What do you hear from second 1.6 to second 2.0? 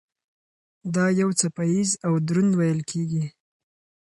ایز